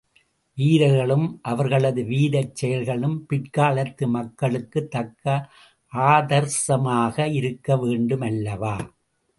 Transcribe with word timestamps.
வீரர்களும் 0.57 1.39
அவர்களது 1.41 2.03
வீரச் 2.03 2.55
செயல்களும் 2.55 3.25
பிற்காலத்து 3.29 4.07
மக்களுக்குத் 4.07 4.91
தக்க 4.91 5.25
ஆதர்சமாக 5.93 7.27
இருக்கவேண்டுமல்லவா? 7.39 8.75